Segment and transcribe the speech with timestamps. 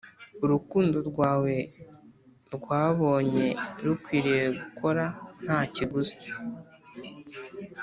[0.43, 1.55] urukundo rwawe
[2.55, 3.47] rwabonye
[3.85, 5.03] rukwiriye gukora
[5.43, 6.17] nta kiguzi.